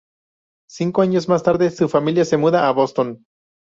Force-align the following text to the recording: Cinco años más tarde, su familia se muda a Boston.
Cinco 0.67 1.03
años 1.03 1.29
más 1.29 1.43
tarde, 1.43 1.69
su 1.69 1.87
familia 1.87 2.25
se 2.25 2.35
muda 2.37 2.67
a 2.67 2.71
Boston. 2.71 3.23